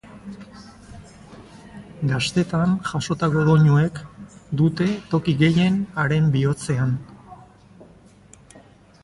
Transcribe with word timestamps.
Gaztetan 2.11 2.73
jasotako 2.93 3.43
doinuek 3.51 4.01
dute 4.63 4.89
toki 5.13 5.37
gehien 5.43 5.79
haren 6.05 6.33
bihotzean. 6.39 6.99